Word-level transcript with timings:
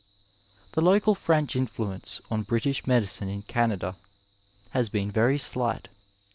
The 0.71 0.81
local 0.81 1.13
French 1.13 1.55
influence 1.55 2.21
on 2.31 2.41
British 2.41 2.87
medicine 2.87 3.29
in 3.29 3.43
Canada 3.43 3.97
has 4.71 4.89
been 4.89 5.11
very 5.11 5.37
slight. 5.37 5.89